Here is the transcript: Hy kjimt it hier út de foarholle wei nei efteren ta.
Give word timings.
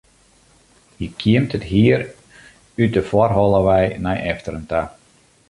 Hy 0.97 1.07
kjimt 1.19 1.55
it 1.57 1.65
hier 1.71 2.01
út 2.81 2.91
de 2.95 3.01
foarholle 3.11 3.61
wei 3.67 3.85
nei 4.05 4.19
efteren 4.31 4.65
ta. 4.71 4.81